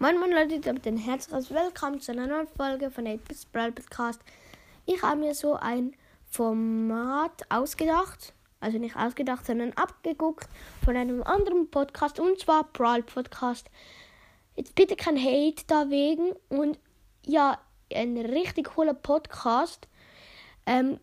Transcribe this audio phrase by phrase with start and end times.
[0.00, 1.50] Moin Moin Leute, damit ein Herz raus.
[1.50, 4.20] Willkommen zu einer neuen Folge von 8 Bits Brawl Podcast.
[4.86, 5.94] Ich habe mir so ein
[6.32, 10.48] Format ausgedacht, also nicht ausgedacht, sondern abgeguckt
[10.82, 13.68] von einem anderen Podcast und zwar Brawl Podcast.
[14.56, 16.78] Jetzt bitte kein Hate da wegen und
[17.26, 17.58] ja,
[17.94, 19.86] ein richtig cooler Podcast.
[20.64, 20.98] Ähm,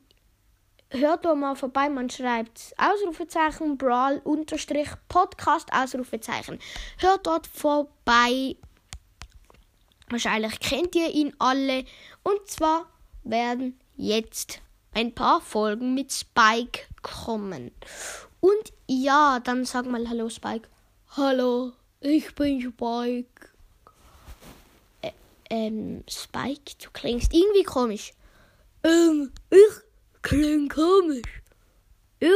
[0.90, 6.58] hört doch mal vorbei, man schreibt Ausrufezeichen Brawl unterstrich Podcast Ausrufezeichen.
[6.98, 8.56] Hört dort vorbei.
[10.10, 11.86] Wahrscheinlich kennt ihr ihn alle.
[12.24, 12.88] Und zwar
[13.24, 14.60] werden jetzt
[14.94, 17.72] ein paar Folgen mit Spike kommen.
[18.40, 20.68] Und ja, dann sag mal Hallo Spike.
[21.16, 23.50] Hallo, ich bin Spike.
[25.04, 25.12] Ä
[25.50, 28.14] ähm, Spike, du klingst irgendwie komisch.
[28.84, 31.42] Ähm, ich klinge komisch.
[32.20, 32.30] Ich?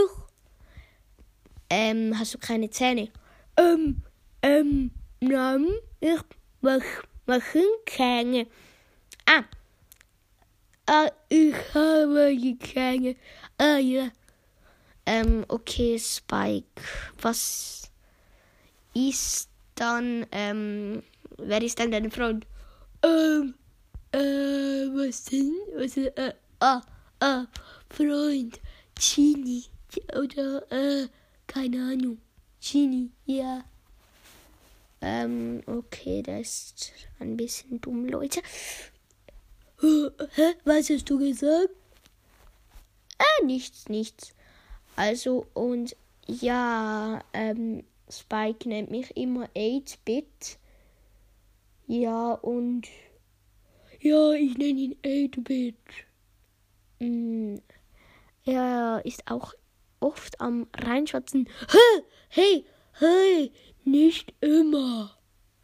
[1.69, 3.09] Ähm, hast du keine Zähne?
[3.57, 4.01] Ähm,
[4.41, 5.67] ähm, nein,
[5.99, 6.21] ich
[6.61, 6.81] mach,
[7.25, 8.47] machen keine.
[9.25, 9.43] Ah.
[10.85, 13.15] Ah, ich habe keine.
[13.59, 14.11] Ja.
[15.05, 16.81] Ähm, okay, Spike.
[17.21, 17.89] Was
[18.93, 21.03] ist dann, ähm,
[21.37, 22.45] wer ist dann dein Freund?
[23.01, 23.55] Ähm,
[24.11, 25.53] äh, was denn?
[25.75, 26.81] Was, äh, ah,
[27.19, 27.45] ah,
[27.89, 28.59] Freund.
[28.97, 29.63] Chini.
[30.17, 31.07] Oder, äh,
[31.47, 32.17] keine Ahnung.
[32.59, 33.63] Chini, ja.
[35.01, 38.41] Ähm, okay, das ist ein bisschen dumm, Leute.
[40.35, 40.53] Hä?
[40.63, 41.69] Was hast du gesagt?
[43.19, 44.33] Äh, nichts, nichts.
[44.95, 45.95] Also, und
[46.25, 50.57] ja, ähm, Spike nennt mich immer 8-Bit.
[51.87, 52.87] Ja, und
[53.99, 55.75] ja, ich nenne ihn 8-Bit.
[56.99, 57.57] Mm,
[58.45, 59.53] er ist auch
[59.99, 61.49] oft am Reinschwatzen.
[61.69, 62.03] Hä?
[62.29, 63.51] Hey, hey,
[63.83, 65.17] nicht immer.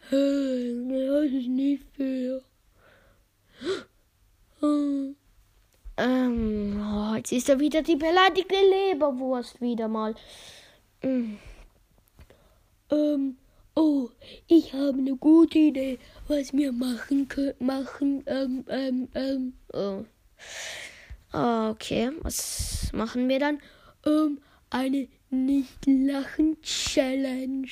[0.09, 2.41] Hey, das ist nicht fair.
[4.61, 5.15] Ähm,
[6.81, 10.13] oh, jetzt ist er wieder die beleidigte Leberwurst wieder mal.
[11.03, 11.35] Mm.
[12.91, 13.37] Ähm,
[13.75, 14.09] oh,
[14.47, 17.53] ich habe eine gute Idee, was wir machen können.
[17.59, 20.05] Machen, ähm, ähm, ähm, oh.
[21.31, 23.59] Okay, was machen wir dann?
[24.05, 24.39] Ähm,
[24.69, 27.67] eine Nicht-Lachen-Challenge.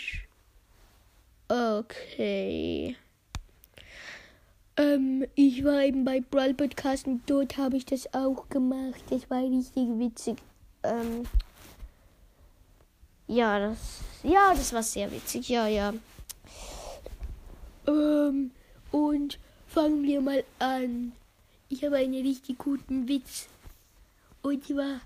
[1.48, 2.98] Okay.
[4.78, 9.02] Ähm, ich war eben bei Brawl Podcast und dort habe ich das auch gemacht.
[9.10, 10.38] Das war richtig witzig.
[10.84, 11.26] Ähm,
[13.28, 15.50] ja, das, ja, das war sehr witzig.
[15.50, 15.94] Ja, ja.
[17.88, 18.52] Ähm,
[18.92, 21.12] und fangen wir mal an.
[21.70, 23.48] Ich habe einen richtig guten Witz.
[24.44, 25.02] Und zwar,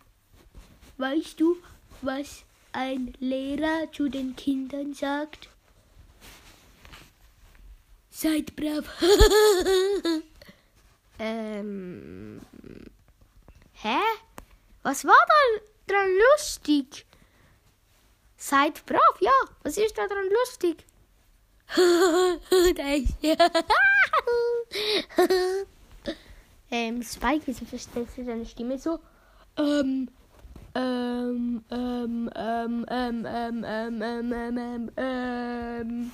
[0.97, 1.55] weißt du,
[2.01, 2.43] was
[2.73, 5.50] ein Lehrer zu den Kindern sagt?
[8.21, 8.85] Seid brav.
[11.17, 12.39] ähm.
[13.81, 13.97] Hä?
[14.83, 17.07] Was war da dran lustig?
[18.37, 19.31] Seid brav, ja.
[19.63, 20.85] Was ist da dran lustig?
[26.69, 28.99] ähm, Spike, wieso verstellst du deine Stimme so?
[29.57, 30.09] Ähm,
[30.75, 36.11] ähm, ähm, ähm, ähm, ähm, ähm, ähm, ähm, ähm,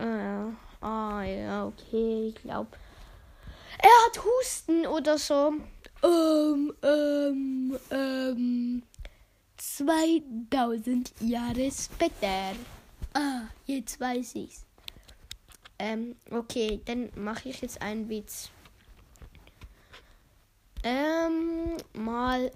[0.00, 2.70] ähm, ah, ja, okay, ich glaube.
[3.78, 5.52] Er hat Husten oder so.
[6.02, 8.82] Ähm, ähm, ähm,
[9.56, 12.54] 2000 Jahre später.
[13.12, 14.64] Ah, jetzt weiß ich's.
[15.78, 18.50] Ähm, okay, dann mache ich jetzt einen Witz.
[20.82, 22.50] Ähm, mal.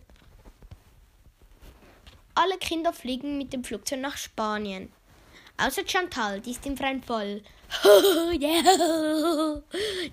[2.35, 4.91] Alle Kinder fliegen mit dem Flugzeug nach Spanien.
[5.57, 7.43] Außer Chantal, die ist im freien Fall.
[7.85, 9.63] der,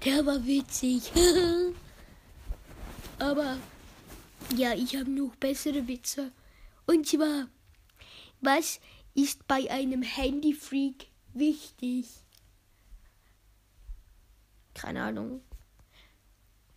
[0.05, 1.11] der war witzig.
[3.19, 3.57] Aber
[4.55, 6.31] ja, ich habe noch bessere Witze.
[6.85, 7.47] Und zwar,
[8.41, 8.79] was
[9.13, 12.07] ist bei einem Handyfreak wichtig?
[14.73, 15.41] Keine Ahnung.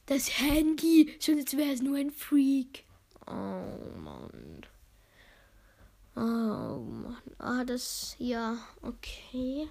[0.06, 2.84] Das Handy, sonst wäre es nur ein Freak.
[3.26, 4.66] Oh Mann.
[6.16, 7.22] Oh Mann.
[7.38, 9.69] Ah, das, ja, okay.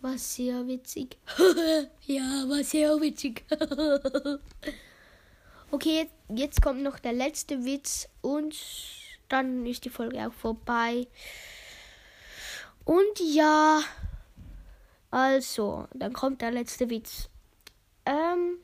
[0.00, 1.16] War sehr witzig.
[2.06, 3.44] ja, war sehr witzig.
[5.70, 8.54] okay, jetzt, jetzt kommt noch der letzte Witz und
[9.28, 11.06] dann ist die Folge auch vorbei.
[12.84, 13.80] Und ja,
[15.10, 17.30] also, dann kommt der letzte Witz.
[18.04, 18.58] Ähm,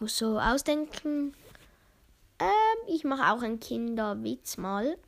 [0.00, 1.34] muss so ausdenken.
[2.42, 4.98] Ähm, ich mache auch einen Kinderwitz mal.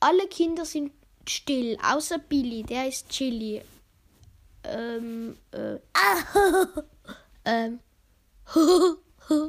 [0.00, 0.92] Alle Kinder sind
[1.26, 3.62] still, außer Billy, der ist Chili.
[4.64, 6.66] Ähm, äh, ah,
[7.46, 7.80] ähm,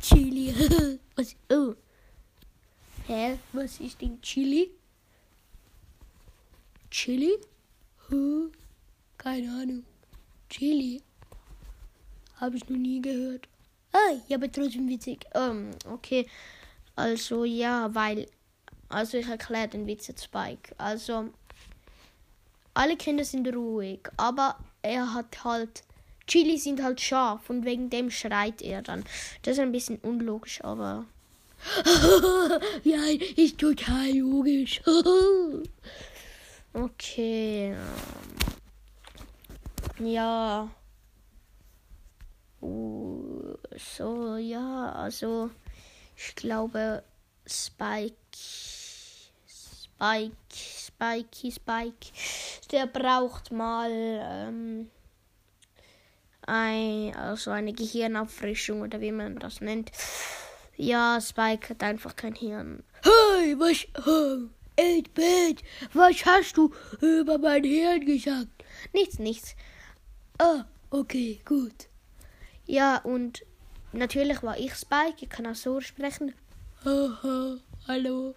[0.00, 0.54] Chili.
[1.16, 1.74] Was, oh.
[3.06, 4.70] Hä, was ist denn Chili?
[6.90, 7.36] Chili?
[8.08, 8.50] Huh?
[9.18, 9.84] Keine Ahnung.
[10.48, 11.02] Chili?
[12.36, 13.48] Habe ich noch nie gehört.
[13.92, 15.26] Ah, ja, aber trotzdem witzig.
[15.34, 16.26] Ähm, okay.
[16.96, 18.26] Also, ja, weil.
[18.88, 20.74] Also, ich erkläre den Witz jetzt Spike.
[20.78, 21.30] Also,
[22.74, 25.82] alle Kinder sind ruhig, aber er hat halt.
[26.26, 29.04] Chili sind halt scharf und wegen dem schreit er dann.
[29.42, 31.06] Das ist ein bisschen unlogisch, aber.
[32.84, 33.00] ja,
[33.36, 34.80] ist total logisch.
[36.72, 37.74] okay.
[39.98, 40.70] Ja.
[42.62, 43.29] Uh,
[43.80, 45.50] so, ja, also
[46.16, 47.02] ich glaube
[47.46, 48.14] Spike,
[49.46, 52.12] Spike, Spikey, Spike,
[52.70, 54.90] der braucht mal ähm,
[56.46, 59.90] ein, also eine Gehirnauffrischung oder wie man das nennt.
[60.76, 62.82] Ja, Spike hat einfach kein Hirn.
[63.02, 65.62] Hey, was, oh, 8-Bit,
[65.92, 68.48] was hast du über mein Hirn gesagt?
[68.92, 69.56] Nichts, nichts.
[70.38, 71.88] Ah, okay, gut.
[72.66, 73.44] Ja, und
[73.92, 75.16] natürlich war ich Spike.
[75.20, 76.34] Ich kann auch so sprechen.
[76.84, 78.34] Hallo.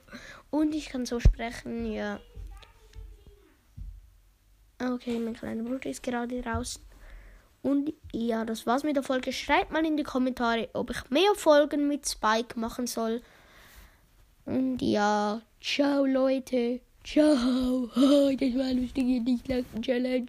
[0.50, 2.20] Und ich kann so sprechen, ja.
[4.82, 6.80] Okay, mein kleiner Bruder ist gerade raus.
[7.62, 9.32] Und ja, das war's mit der Folge.
[9.32, 13.22] Schreibt mal in die Kommentare, ob ich mehr Folgen mit Spike machen soll.
[14.46, 16.82] Und ja, ciao Leute.
[17.04, 17.90] Ciao.
[18.40, 20.28] Das war lustige Nicht-Lachen-Challenge.